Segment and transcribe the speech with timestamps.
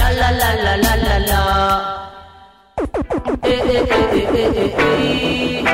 [0.00, 1.40] Sha la la la la la la.
[3.42, 5.64] Eh eh eh eh eh eh eh.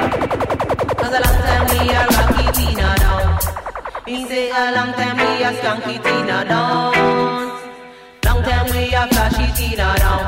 [0.99, 3.27] Cause a long time we a rocky Tina down.
[4.05, 6.93] Me say a long time we a skanky Tina down.
[8.27, 10.27] Long time we a flashy Tina down.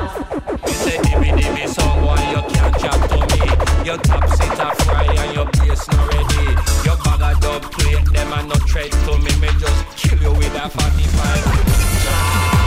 [0.68, 3.42] You say dimmy dimmy someone you can't chat to me.
[3.84, 6.44] Your top sit a fry and your bass not ready.
[6.86, 9.32] Your bag a dub plate them a no tread to me.
[9.42, 12.57] Me just kill you with a 45.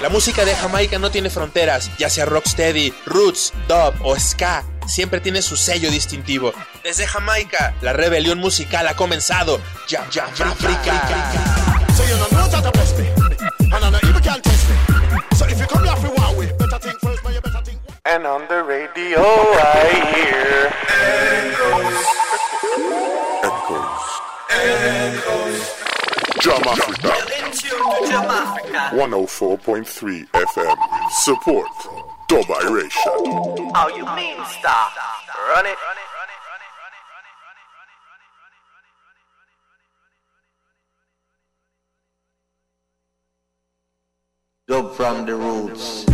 [0.00, 5.20] La música de Jamaica no tiene fronteras, ya sea rocksteady, roots, dub o ska, siempre
[5.20, 6.52] tiene su sello distintivo.
[6.84, 9.60] Desde Jamaica, la rebelión musical ha comenzado.
[9.88, 11.88] Ya, ya, ya, África.
[11.96, 12.48] So you know no
[26.48, 27.08] Jam Africa.
[28.96, 31.10] 104.3 FM.
[31.10, 31.68] Support.
[32.26, 33.72] Dubiration.
[33.74, 34.92] How you mean stop?
[35.50, 35.76] Run it.
[44.68, 46.06] Dub from the roots.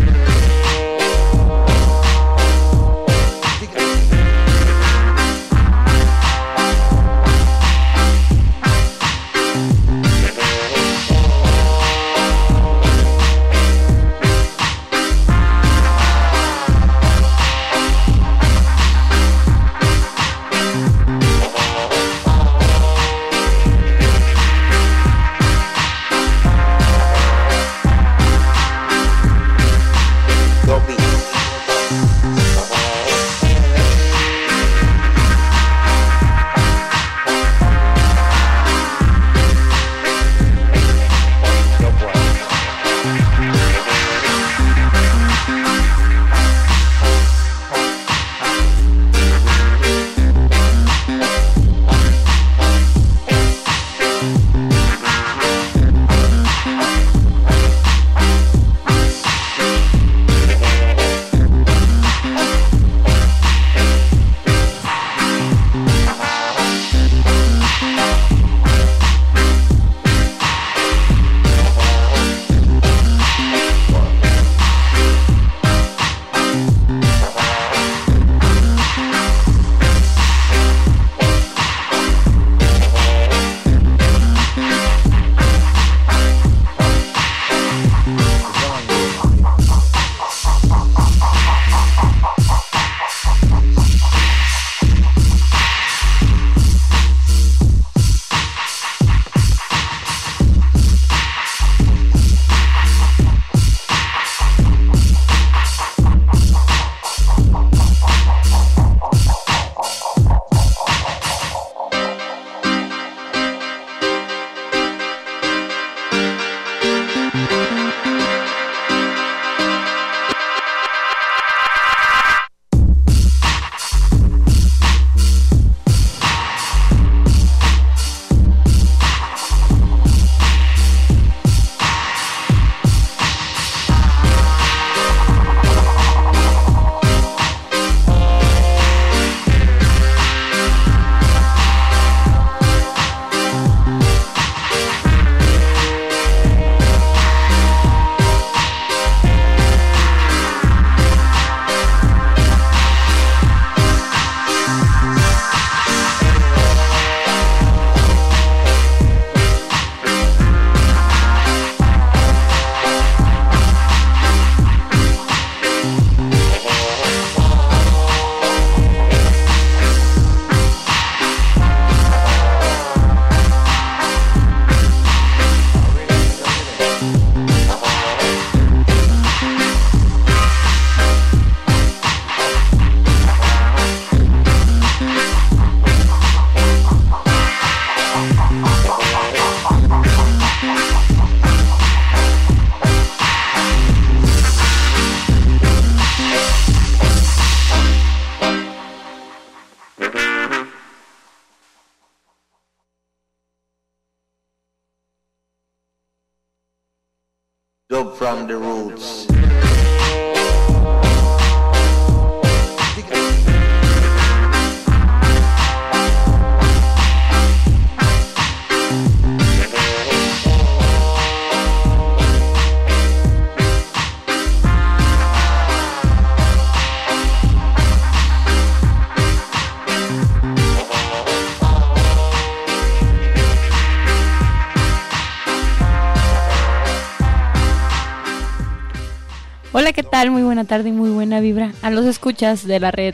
[239.76, 240.30] Hola, ¿qué tal?
[240.30, 243.12] Muy buena tarde y muy buena vibra a los escuchas de la red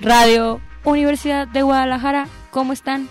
[0.00, 2.28] Radio Universidad de Guadalajara.
[2.52, 3.08] ¿Cómo están?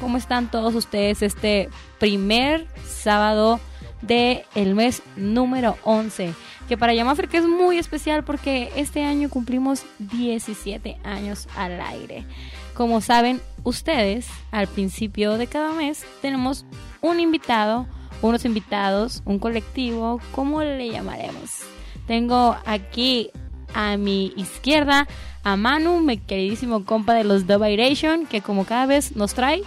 [0.00, 3.60] ¿Cómo están todos ustedes este primer sábado
[4.00, 6.32] del el mes número 11?
[6.66, 12.24] Que para Yamafrica es muy especial porque este año cumplimos 17 años al aire.
[12.72, 16.64] Como saben ustedes, al principio de cada mes tenemos
[17.02, 17.86] un invitado,
[18.22, 21.69] unos invitados, un colectivo, ¿cómo le llamaremos?
[22.10, 23.30] Tengo aquí
[23.72, 25.06] a mi izquierda
[25.44, 29.62] a Manu, mi queridísimo compa de los Dub Iration, que como cada vez nos trae.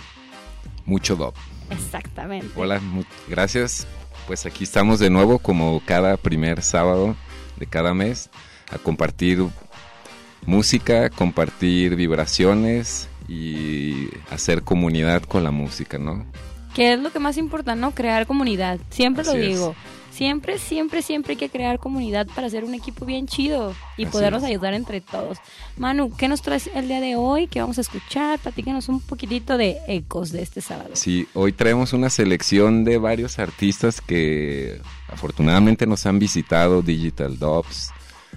[0.85, 1.33] Mucho dub.
[1.69, 2.49] Exactamente.
[2.57, 2.81] Hola,
[3.29, 3.87] gracias.
[4.27, 7.15] Pues aquí estamos de nuevo como cada primer sábado
[7.55, 8.29] de cada mes
[8.73, 9.41] a compartir
[10.45, 16.25] música, compartir vibraciones y hacer comunidad con la música, ¿no?
[16.75, 17.91] Que es lo que más importa, ¿no?
[17.91, 18.81] Crear comunidad.
[18.89, 19.61] Siempre lo es.
[20.13, 24.11] Siempre, siempre, siempre hay que crear comunidad para hacer un equipo bien chido y Así
[24.11, 24.49] podernos es.
[24.49, 25.39] ayudar entre todos.
[25.75, 27.47] Manu, ¿qué nos traes el día de hoy?
[27.47, 28.37] ¿Qué vamos a escuchar?
[28.37, 30.91] Platícanos un poquitito de ecos de este sábado.
[30.93, 37.89] Sí, hoy traemos una selección de varios artistas que afortunadamente nos han visitado, Digital Dobbs,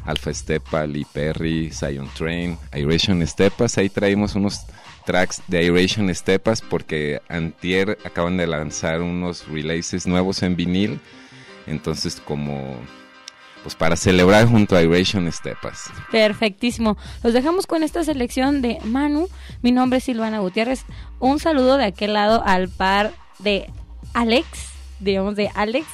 [0.04, 3.76] Alpha Stepa, Lee Perry, Zion Train, Iration Stepas.
[3.76, 4.60] Ahí traemos unos
[5.04, 11.00] tracks de Iration Stepas porque antier acaban de lanzar unos releases nuevos en vinil.
[11.66, 12.76] Entonces como
[13.62, 15.90] pues para celebrar junto a Iration Stepas.
[16.12, 16.96] Perfectísimo.
[17.24, 19.28] Los dejamos con esta selección de Manu.
[19.60, 20.84] Mi nombre es Silvana Gutiérrez.
[21.18, 23.68] Un saludo de aquel lado al par de
[24.14, 24.46] Alex,
[25.00, 25.86] digamos de Alex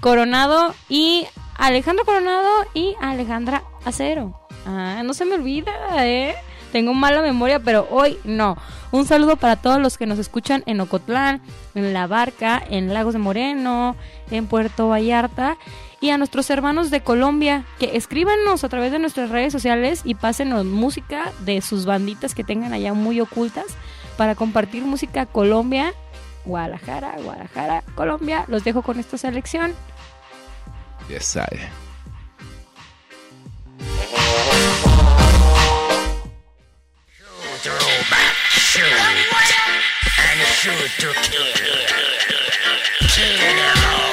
[0.00, 1.26] Coronado y
[1.56, 4.38] Alejandro Coronado y Alejandra Acero.
[4.66, 5.72] Ah, no se me olvida,
[6.06, 6.34] ¿eh?
[6.72, 8.56] Tengo mala memoria, pero hoy no.
[8.92, 11.42] Un saludo para todos los que nos escuchan en Ocotlán,
[11.74, 13.96] en La Barca, en Lagos de Moreno,
[14.30, 15.56] en Puerto Vallarta
[16.00, 20.14] y a nuestros hermanos de Colombia que escríbanos a través de nuestras redes sociales y
[20.14, 23.66] pásenos música de sus banditas que tengan allá muy ocultas
[24.16, 25.94] para compartir música Colombia,
[26.44, 28.44] Guadalajara, Guadalajara, Colombia.
[28.48, 29.74] Los dejo con esta selección.
[31.08, 31.86] Yes, I.
[37.66, 41.46] Shoot and shoot to kill.
[43.08, 44.05] Kill them all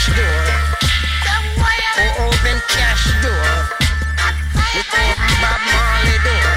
[0.00, 0.48] Clash door,
[2.24, 3.52] open cash door,
[4.72, 5.60] you open Bob
[6.24, 6.52] door,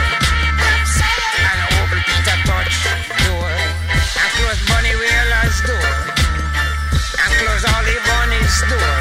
[1.52, 2.40] and open Peter
[3.28, 3.52] door.
[4.16, 4.96] And close Bunny
[5.68, 5.92] door.
[7.20, 8.96] And close all the bunnies' door.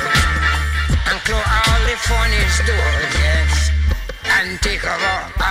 [1.06, 1.94] And close all the
[2.66, 3.70] doors, yes.
[4.26, 5.06] And take over
[5.38, 5.41] all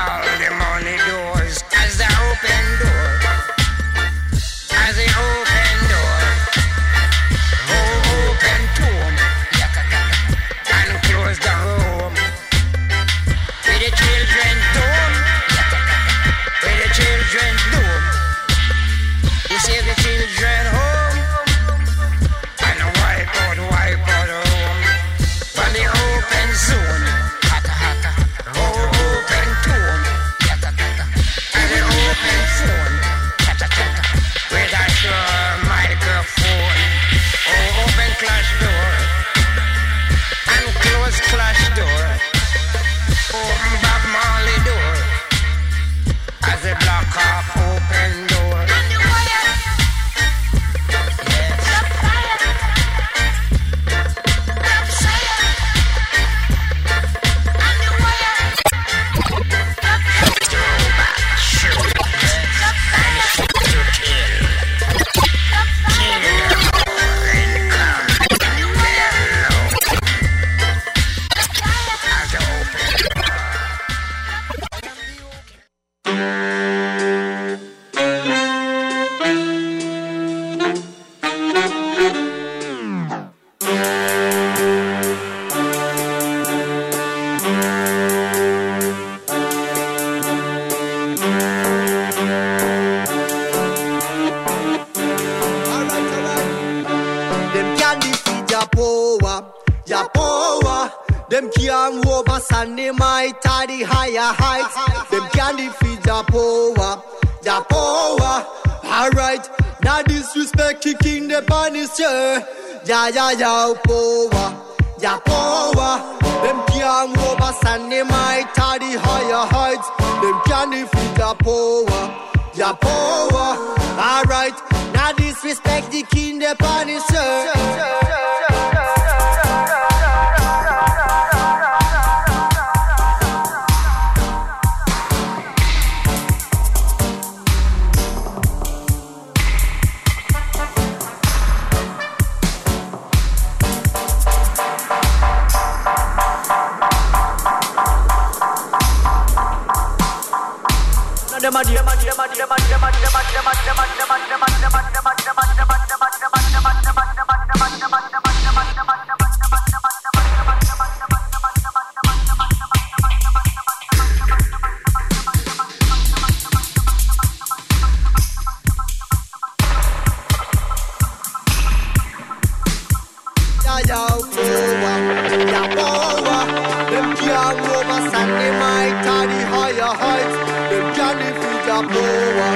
[181.88, 182.52] power,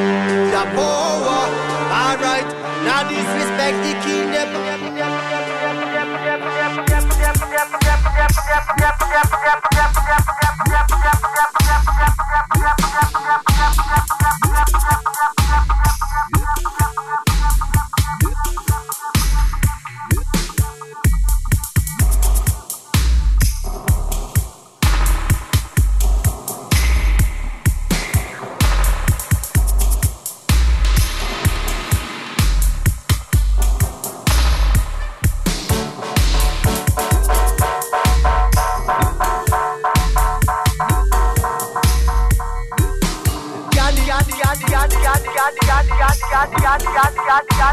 [0.54, 1.42] the power.
[2.00, 2.48] All right,
[2.86, 4.26] now disrespect the kingdom.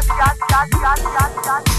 [0.07, 1.72] got, got, got, got, got.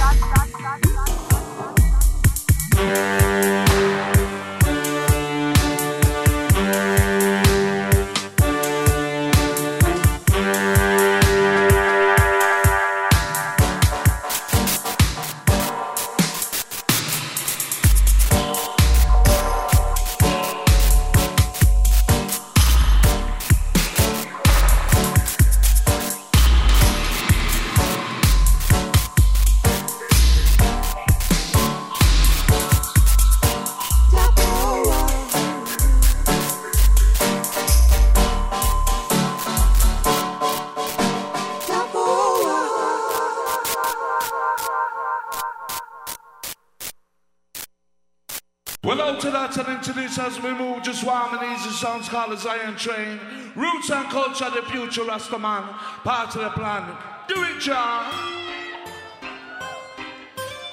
[48.84, 52.32] Well, to that and into this as we move, just warm and easy sounds called
[52.32, 53.18] the Zion Train.
[53.56, 55.62] Roots and culture, the future, Rasta man,
[56.04, 56.94] part of the plan.
[57.26, 58.12] Do it, John.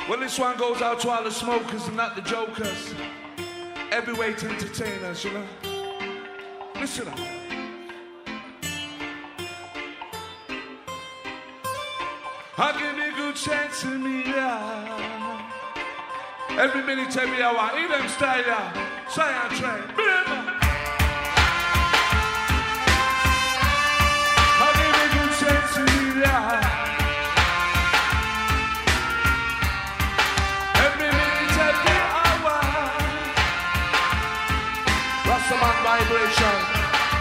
[0.10, 2.94] Well, this one goes out to all the smokers and not the jokers.
[3.91, 5.46] Heavyweight entertainers, you know.
[6.75, 7.20] Listen up.
[12.58, 15.00] I give me good chance in me, yeah.
[16.60, 18.74] Every minute, every hour, in them style.
[19.10, 19.84] Zion Train.
[19.98, 20.58] Remember.
[26.22, 26.62] Yeah.
[35.25, 36.55] Rastaman vibration.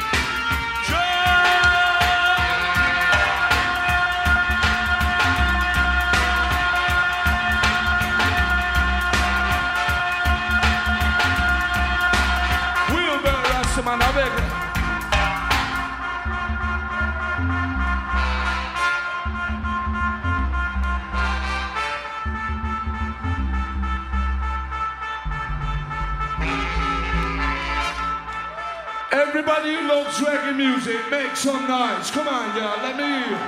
[29.09, 32.11] Everybody who loves reggae music, make some noise.
[32.11, 32.83] Come on, y'all.
[32.83, 33.39] Let me hear.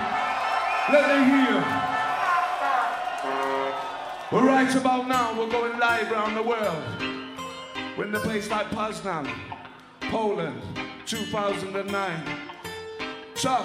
[0.90, 1.60] Let me hear.
[4.32, 6.84] Well, right about now, we're going live around the world.
[7.98, 9.30] We're in a place like Poznan,
[10.10, 10.60] Poland,
[11.06, 12.38] 2009.
[13.36, 13.64] So,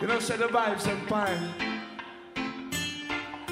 [0.00, 1.52] you know, say the vibes and fine.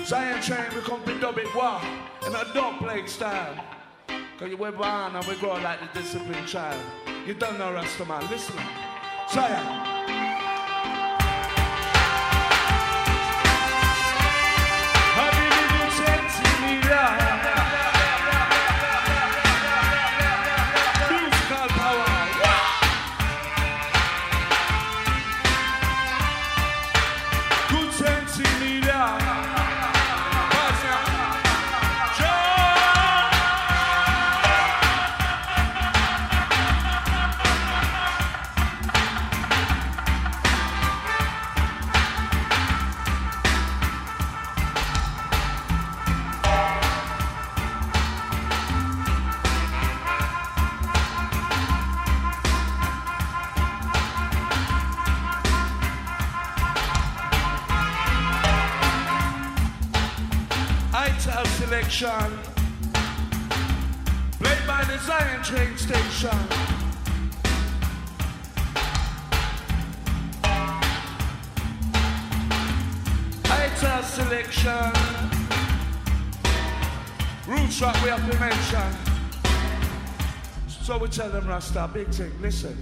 [0.04, 1.80] Zion Train, we come to dub it war
[2.26, 3.62] in a dub plate style.
[4.38, 6.80] Cause you were born and we grow like the disciplined child.
[7.26, 8.56] You don't know Rastaman, listen.
[9.30, 9.96] Zion.
[16.88, 17.25] Yeah.
[81.16, 82.76] Tell them Rasta, big thing, listen.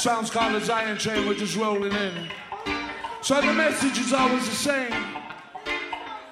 [0.00, 2.30] Sounds called the Zion Train, we're just rolling in.
[3.20, 4.94] So the message is always the same.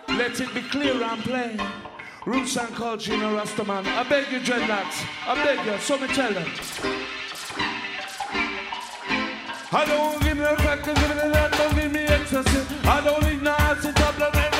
[0.08, 1.60] Let it be clear and plain.
[2.24, 3.86] Roots and culture in a Rastaman.
[3.86, 5.04] I beg you, dreadlocks.
[5.26, 6.50] I beg you, so me tell them.
[9.70, 12.74] I don't give me a crack, give me that, don't give me ecstasy.
[12.84, 14.57] I don't need no acid, let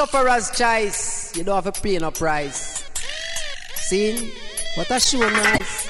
[0.00, 1.36] sufferer's choice.
[1.36, 2.84] You don't have to pay no price.
[3.74, 4.32] See?
[4.74, 5.89] What a show nice.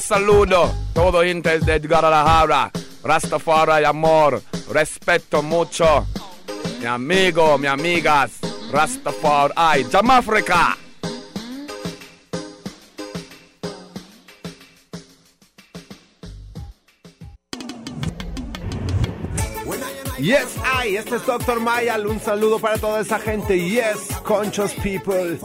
[0.00, 2.70] Saludo, todo Inter de Guadalajara.
[3.02, 6.06] Rastafari, amor, respeto mucho.
[6.80, 8.32] Mi amigo, mi amigas,
[8.70, 10.76] Rastafari, Jamafrica.
[20.18, 21.60] Yes, I, este es Dr.
[21.60, 23.58] Mayal, un saludo para toda esa gente.
[23.58, 25.38] Yes, conchos people.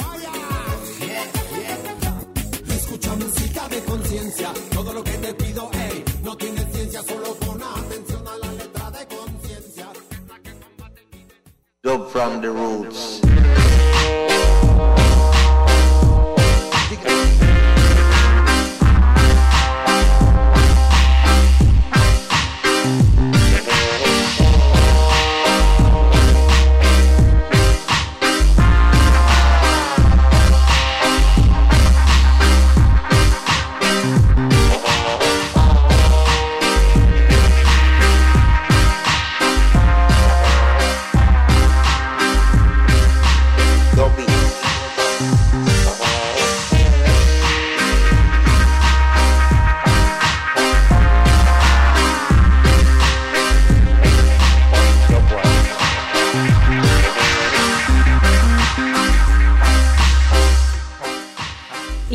[4.73, 8.91] Todo lo que te pido, ey, no tiene ciencia, solo pon atención a la letra
[8.91, 9.87] de conciencia.
[11.81, 13.20] Dub from the roots.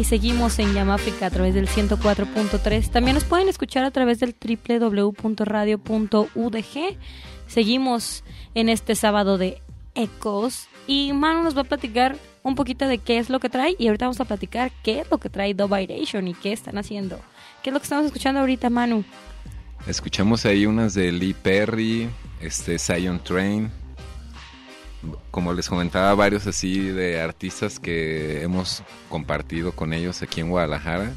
[0.07, 2.91] Seguimos en Yamáfrica a través del 104.3.
[2.91, 5.37] También nos pueden escuchar a través del www.radio.udg.
[7.49, 8.23] Seguimos
[8.55, 9.61] en este sábado de
[9.97, 10.69] Ecos.
[10.87, 13.75] Y Manu nos va a platicar un poquito de qué es lo que trae.
[13.79, 16.79] Y ahorita vamos a platicar qué es lo que trae Dub Vibration y qué están
[16.79, 17.19] haciendo.
[17.65, 19.05] ¿Qué es lo que estamos escuchando ahorita, Manu?
[19.89, 22.09] Escuchamos ahí unas de Lee Perry,
[22.41, 23.73] este Zion Train.
[25.31, 31.13] Como les comentaba, varios así de artistas que hemos compartido con ellos aquí en Guadalajara.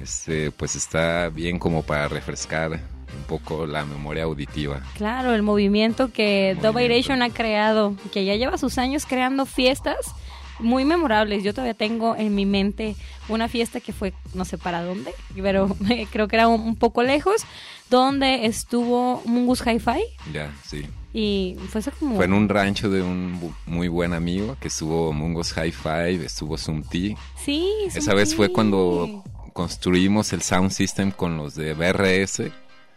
[0.00, 4.80] Este, pues está bien como para refrescar un poco la memoria auditiva.
[4.96, 10.14] Claro, el movimiento que Dove Vibration ha creado, que ya lleva sus años creando fiestas
[10.60, 11.42] muy memorables.
[11.42, 12.96] Yo todavía tengo en mi mente
[13.28, 15.76] una fiesta que fue, no sé para dónde, pero
[16.12, 17.42] creo que era un poco lejos,
[17.88, 20.02] donde estuvo Mungus Hi-Fi.
[20.32, 20.86] Ya, sí.
[21.12, 22.16] Y fue eso como...
[22.16, 26.24] Fue en un rancho de un bu- muy buen amigo que estuvo Mungos High Five,
[26.24, 27.16] estuvo Sumti.
[27.36, 32.44] Sí, Esa vez fue cuando construimos el sound system con los de BRS.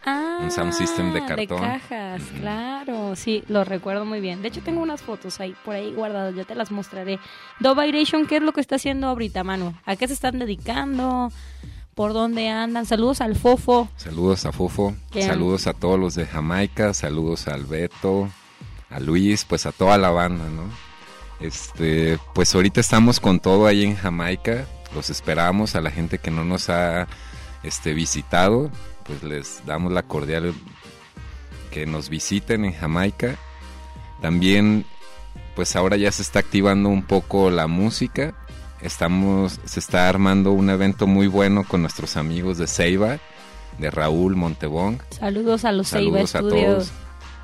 [0.06, 1.60] Ah, un sound system de cartón.
[1.62, 3.16] cajas, claro.
[3.16, 4.42] Sí, lo recuerdo muy bien.
[4.42, 6.36] De hecho, tengo unas fotos ahí por ahí guardadas.
[6.36, 7.20] Ya te las mostraré.
[7.62, 9.74] Dove Vibration, ¿qué es lo que está haciendo ahorita, Manu?
[9.86, 11.32] ¿A qué se están dedicando?
[11.96, 12.86] ¿Por dónde andan?
[12.86, 13.88] Saludos al Fofo.
[13.98, 15.24] Saludos a Fofo, ¿Qué?
[15.24, 18.30] saludos a todos los de Jamaica, saludos al Beto,
[18.90, 20.64] a Luis, pues a toda la banda, ¿no?
[21.40, 26.32] Este, pues ahorita estamos con todo ahí en Jamaica, los esperamos a la gente que
[26.32, 27.08] no nos ha
[27.62, 28.72] este visitado,
[29.04, 30.54] pues les damos la cordial
[31.72, 33.36] que nos visiten en Jamaica.
[34.22, 34.86] También
[35.56, 38.34] pues ahora ya se está activando un poco la música.
[38.84, 43.18] Estamos se está armando un evento muy bueno con nuestros amigos de Ceiba,
[43.78, 44.98] de Raúl Montebong.
[45.10, 46.66] Saludos a los Saludos a Studios.
[46.66, 46.92] todos.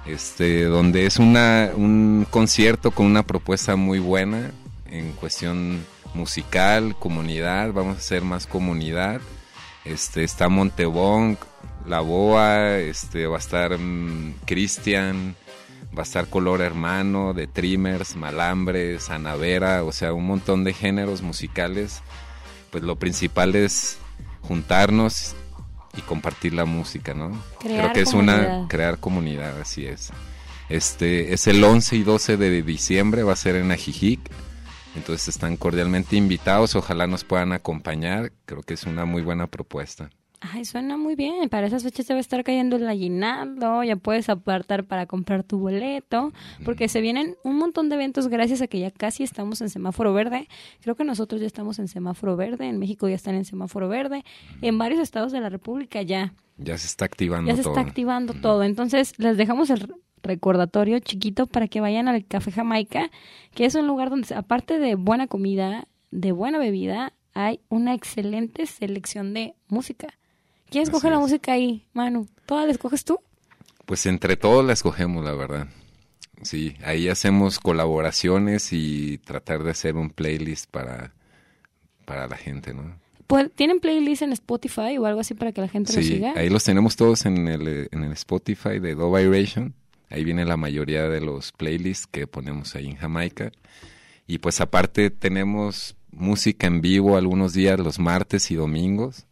[0.05, 4.51] Este, donde es una, un concierto con una propuesta muy buena
[4.91, 9.21] en cuestión musical, comunidad, vamos a hacer más comunidad.
[9.85, 11.37] Este, está Montebong,
[11.87, 15.35] La Boa, este, va a estar mm, Cristian,
[15.95, 21.21] va a estar Color Hermano, de Trimmers, Malambres, Anavera, o sea, un montón de géneros
[21.21, 22.01] musicales.
[22.71, 23.97] Pues lo principal es
[24.41, 25.35] juntarnos
[25.97, 27.31] y compartir la música, ¿no?
[27.59, 28.59] Crear Creo que es comunidad.
[28.59, 30.11] una crear comunidad, así es.
[30.69, 34.19] Este es el 11 y 12 de diciembre, va a ser en Ajijic.
[34.95, 40.09] Entonces están cordialmente invitados, ojalá nos puedan acompañar, creo que es una muy buena propuesta.
[40.41, 41.49] Ay, suena muy bien.
[41.49, 43.83] Para esas fechas te va a estar cayendo el aguinaldo.
[43.83, 46.31] Ya puedes apartar para comprar tu boleto.
[46.63, 50.13] Porque se vienen un montón de eventos gracias a que ya casi estamos en semáforo
[50.13, 50.47] verde.
[50.81, 52.67] Creo que nosotros ya estamos en semáforo verde.
[52.67, 54.23] En México ya están en semáforo verde.
[54.61, 56.33] En varios estados de la República ya.
[56.57, 57.73] Ya se está activando Ya se todo.
[57.73, 58.63] está activando todo.
[58.63, 63.09] Entonces, les dejamos el recordatorio chiquito para que vayan al Café Jamaica,
[63.53, 68.65] que es un lugar donde, aparte de buena comida, de buena bebida, hay una excelente
[68.65, 70.07] selección de música.
[70.69, 72.27] ¿Quién escoge la música ahí, Manu?
[72.45, 73.19] ¿Toda la escoges tú?
[73.85, 75.67] Pues entre todos la escogemos, la verdad.
[76.41, 81.13] Sí, ahí hacemos colaboraciones y tratar de hacer un playlist para,
[82.05, 82.97] para la gente, ¿no?
[83.27, 86.33] Pues, ¿Tienen playlist en Spotify o algo así para que la gente lo Sí, siga?
[86.35, 89.73] ahí los tenemos todos en el, en el Spotify de Do Vibration.
[90.09, 93.51] Ahí viene la mayoría de los playlists que ponemos ahí en Jamaica.
[94.25, 99.25] Y pues aparte tenemos música en vivo algunos días, los martes y domingos.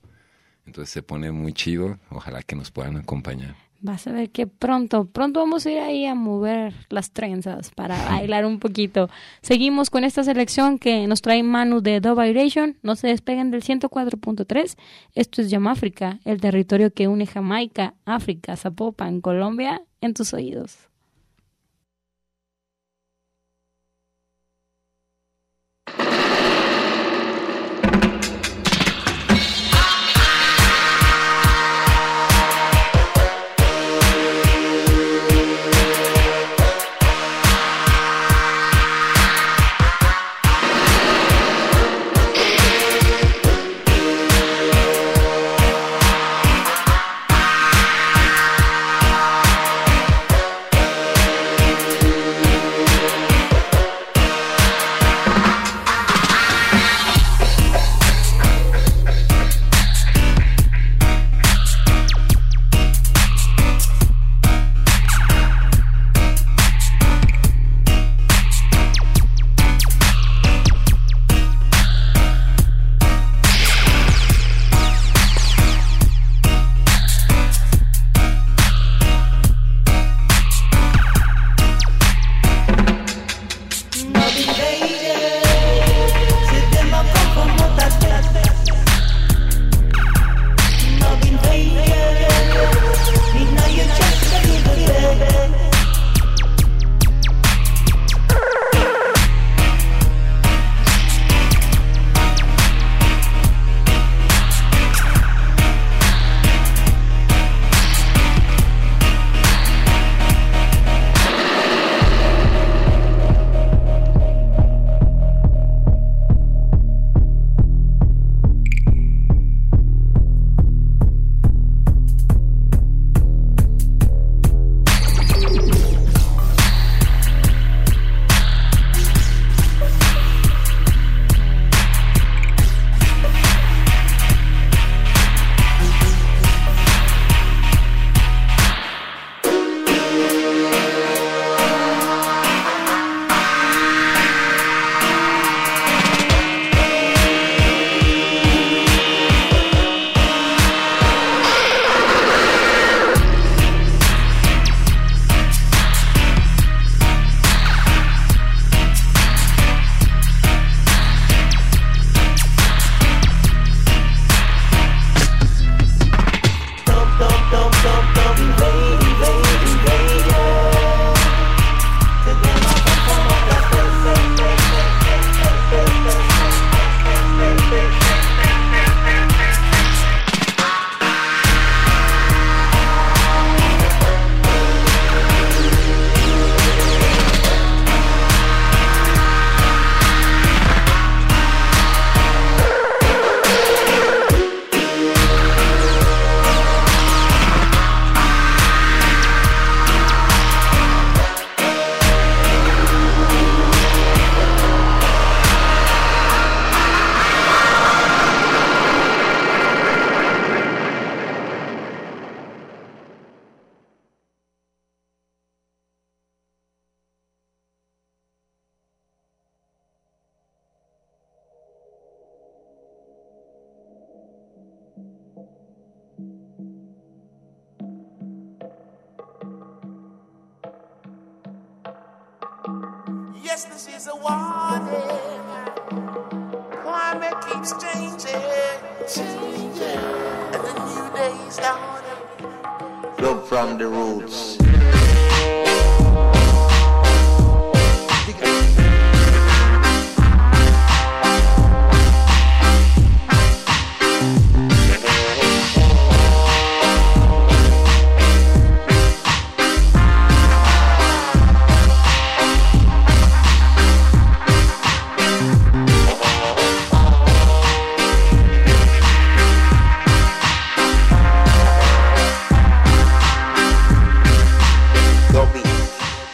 [0.67, 1.97] Entonces se pone muy chido.
[2.11, 3.55] Ojalá que nos puedan acompañar.
[3.79, 7.95] Vas a ver que pronto, pronto vamos a ir ahí a mover las trenzas para
[8.09, 9.09] bailar un poquito.
[9.41, 12.77] Seguimos con esta selección que nos trae Manu de Do Vibration.
[12.81, 14.77] No se despeguen del 104.3.
[15.15, 20.89] Esto es Yamáfrica, el territorio que une Jamaica, África, Zapopan, Colombia en tus oídos.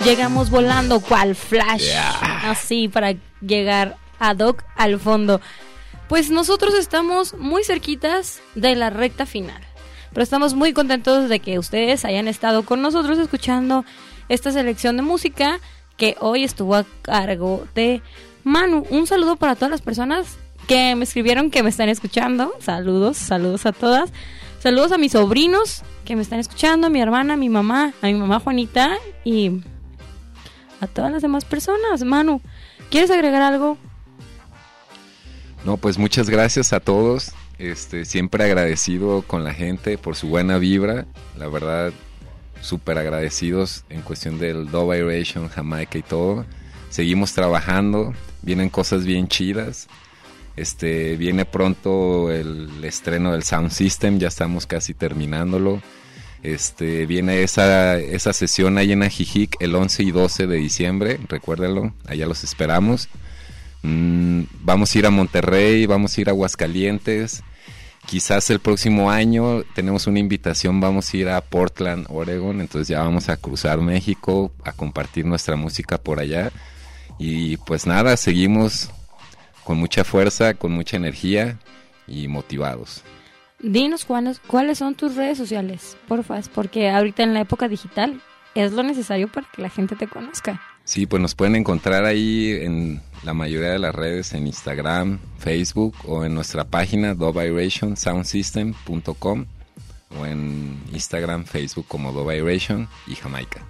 [0.05, 1.89] Llegamos volando cual flash.
[2.43, 5.39] Así para llegar a Doc al fondo.
[6.09, 9.61] Pues nosotros estamos muy cerquitas de la recta final.
[10.11, 13.85] Pero estamos muy contentos de que ustedes hayan estado con nosotros escuchando
[14.27, 15.61] esta selección de música
[15.95, 18.01] que hoy estuvo a cargo de
[18.43, 18.85] Manu.
[18.89, 20.37] Un saludo para todas las personas
[20.67, 22.53] que me escribieron que me están escuchando.
[22.59, 24.11] Saludos, saludos a todas.
[24.59, 28.07] Saludos a mis sobrinos que me están escuchando, a mi hermana, a mi mamá, a
[28.07, 29.61] mi mamá Juanita y
[30.83, 32.03] a todas las demás personas.
[32.03, 32.41] Manu,
[32.89, 33.77] ¿quieres agregar algo?
[35.65, 37.31] No, pues muchas gracias a todos.
[37.57, 41.05] Este, siempre agradecido con la gente por su buena vibra.
[41.37, 41.93] La verdad,
[42.61, 46.45] súper agradecidos en cuestión del Dove Iration, Jamaica y todo.
[46.89, 49.87] Seguimos trabajando, vienen cosas bien chidas.
[50.55, 55.81] Este, viene pronto el estreno del Sound System, ya estamos casi terminándolo.
[56.43, 61.93] Este, viene esa, esa sesión ahí en Ajijic el 11 y 12 de diciembre, recuérdenlo,
[62.05, 63.07] allá los esperamos.
[63.81, 67.43] Mm, vamos a ir a Monterrey, vamos a ir a Aguascalientes.
[68.05, 73.01] Quizás el próximo año tenemos una invitación, vamos a ir a Portland, Oregon, entonces ya
[73.01, 76.51] vamos a cruzar México, a compartir nuestra música por allá.
[77.17, 78.89] Y pues nada, seguimos
[79.63, 81.57] con mucha fuerza, con mucha energía
[82.05, 83.01] y motivados.
[83.63, 88.21] Dinos cuáles, cuáles son tus redes sociales, porfa, porque ahorita en la época digital
[88.55, 90.61] es lo necesario para que la gente te conozca.
[90.83, 95.95] Sí, pues nos pueden encontrar ahí en la mayoría de las redes, en Instagram, Facebook
[96.05, 99.45] o en nuestra página dovirationsoundsystem.com
[100.19, 103.65] o en Instagram, Facebook como Dovairation y Jamaica.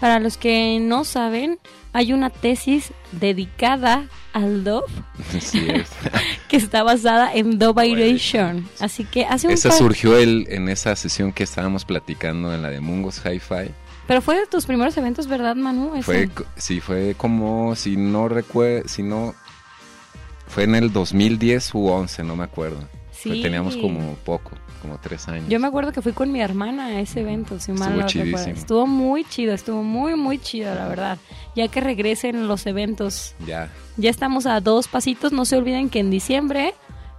[0.00, 1.58] Para los que no saben,
[1.92, 4.86] hay una tesis dedicada al Dove
[5.36, 5.88] Así es.
[6.48, 8.68] que está basada en Dovairation.
[8.80, 12.62] Así que hace un Esa par- surgió el, en esa sesión que estábamos platicando en
[12.62, 13.70] la de Mungos Hi-Fi.
[14.06, 15.94] Pero fue de tus primeros eventos, ¿verdad, Manu?
[15.94, 16.02] Ese.
[16.02, 19.34] Fue, sí, fue como, si no recuerdo, si no,
[20.46, 22.86] fue en el 2010 u 11, no me acuerdo.
[23.32, 23.42] Sí.
[23.42, 24.52] teníamos como poco,
[24.82, 25.48] como tres años.
[25.48, 28.24] Yo me acuerdo que fui con mi hermana a ese evento, si mal Estuvo no
[28.26, 28.50] recuerdo.
[28.50, 31.18] Estuvo muy chido, estuvo muy, muy chido, la verdad.
[31.56, 33.34] Ya que regresen los eventos.
[33.46, 35.32] Ya, Ya estamos a dos pasitos.
[35.32, 36.74] No se olviden que en diciembre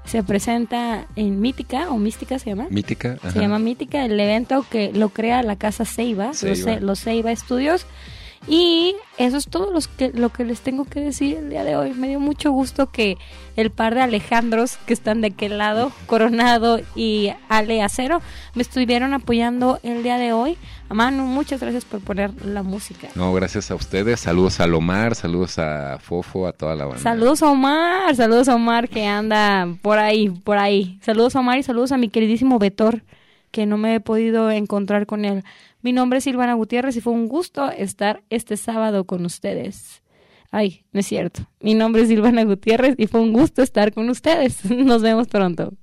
[0.05, 2.67] se presenta en Mítica, o Mística se llama.
[2.69, 3.17] mítica.
[3.33, 6.55] Se llama Mítica, el evento que lo crea la casa Ceiba, los, Ceiba.
[6.75, 7.85] Ce- los Ceiba Studios.
[8.47, 11.75] Y eso es todo los que, lo que les tengo que decir el día de
[11.75, 11.93] hoy.
[11.93, 13.17] Me dio mucho gusto que
[13.55, 18.21] el par de Alejandros que están de aquel lado, Coronado y Ale Acero,
[18.53, 20.57] me estuvieron apoyando el día de hoy.
[20.89, 23.07] Manu, muchas gracias por poner la música.
[23.15, 24.19] No, gracias a ustedes.
[24.19, 27.01] Saludos a Lomar, saludos a Fofo, a toda la banda.
[27.01, 30.99] Saludos a Omar, saludos a Omar que anda por ahí, por ahí.
[31.01, 33.03] Saludos a Omar y saludos a mi queridísimo Betor,
[33.49, 35.43] que no me he podido encontrar con él.
[35.85, 40.01] Mi nombre es Silvana Gutiérrez y fue un gusto estar este sábado con ustedes.
[40.49, 41.47] Ay, no es cierto.
[41.59, 44.65] Mi nombre es Silvana Gutiérrez y fue un gusto estar con ustedes.
[44.71, 45.73] Nos vemos pronto.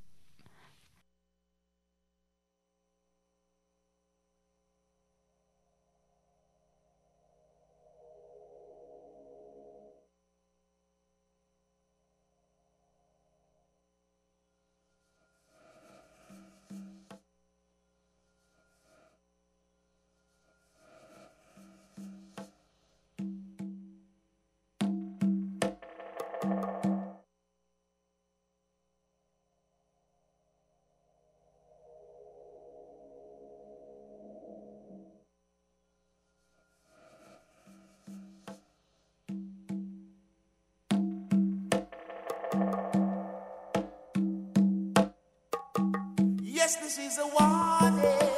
[46.65, 48.31] Yes, this is a warning.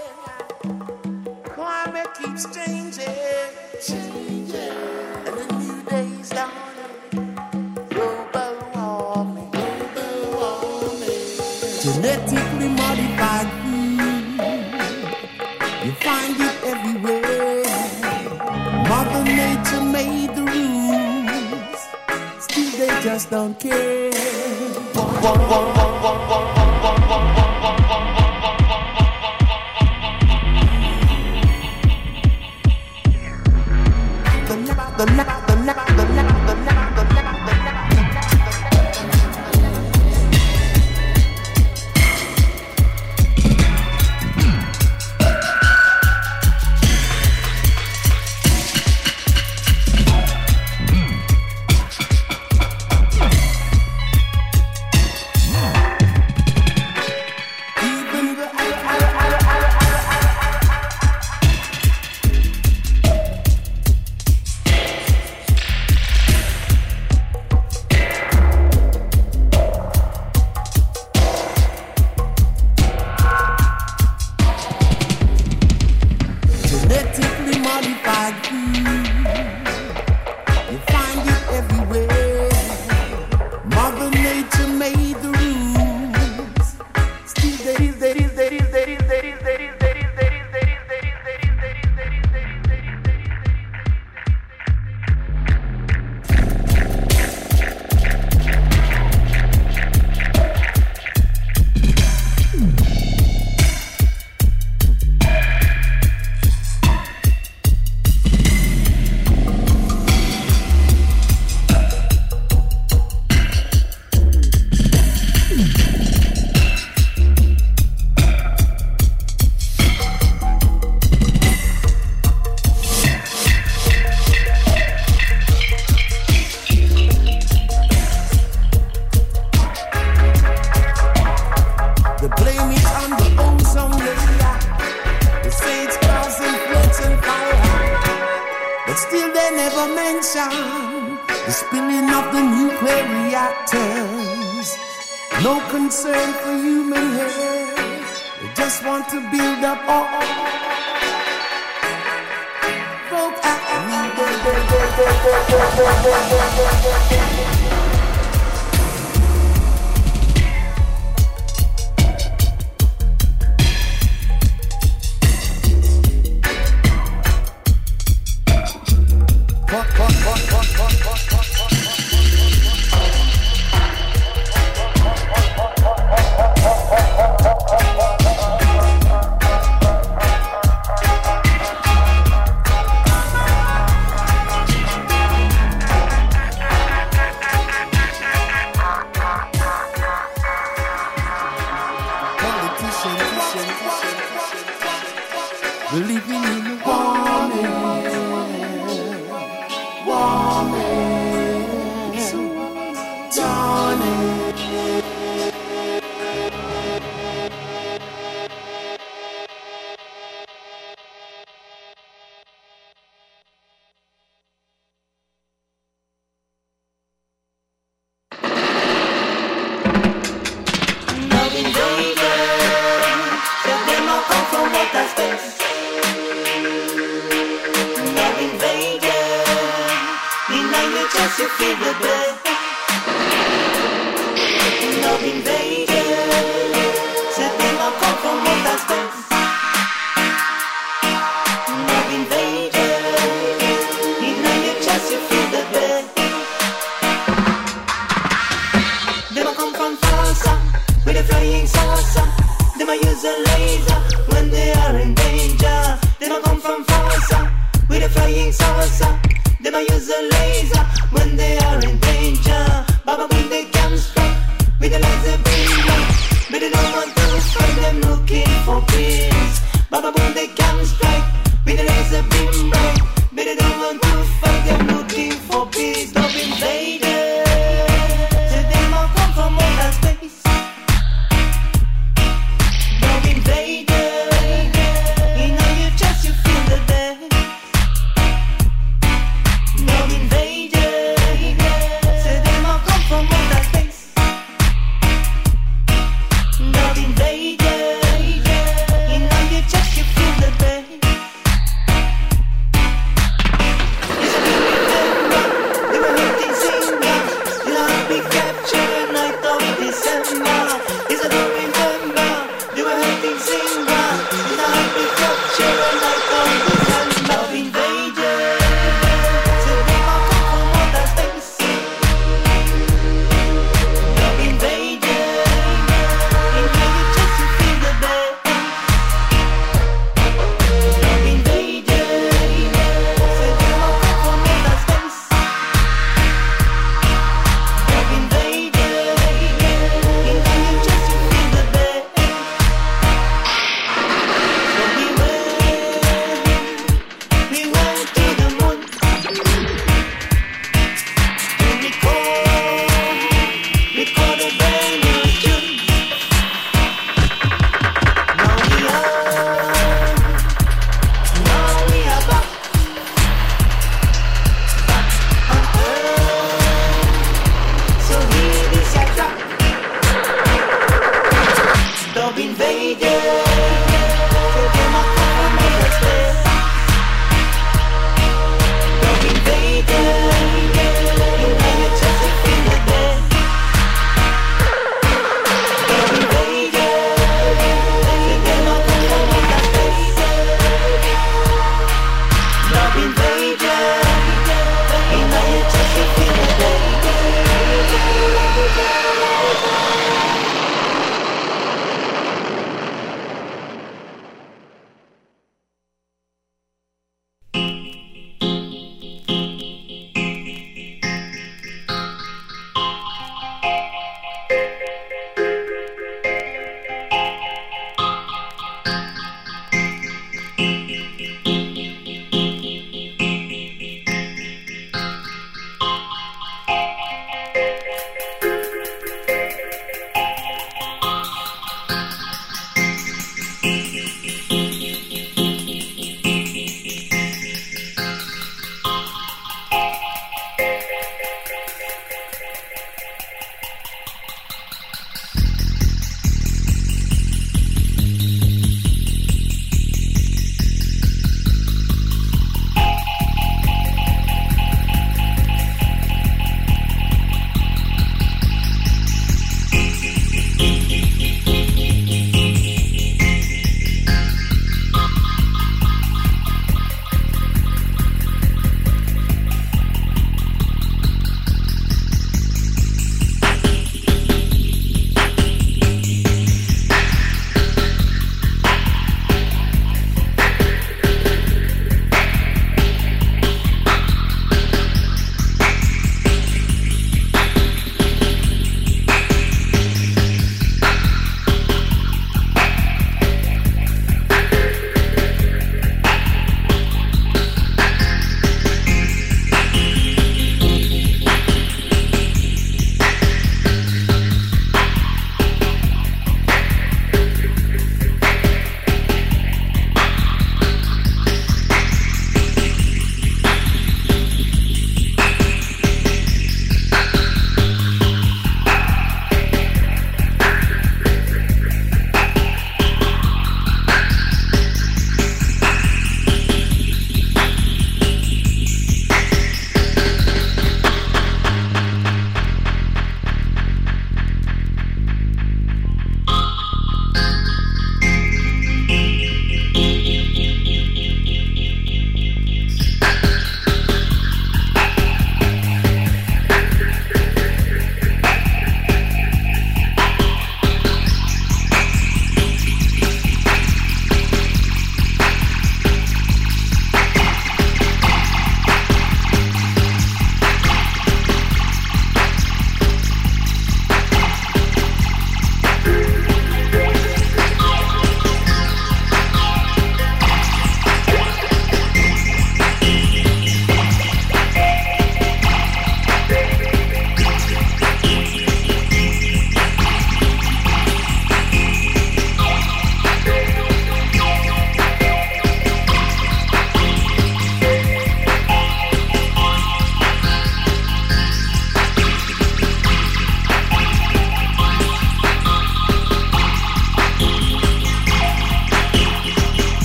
[1.45, 3.53] Climate keeps changing,
[3.87, 4.73] changing,
[5.27, 7.37] and the new day's dawning.
[7.91, 11.37] Global warming, global warming.
[11.85, 14.41] Genetically modified food.
[15.85, 17.69] You find it everywhere.
[18.89, 21.81] Mother Nature made the rules.
[22.43, 24.13] Still they just don't care.
[24.95, 25.05] The
[27.05, 27.54] never,
[34.97, 36.14] the neck, the neck, the neck.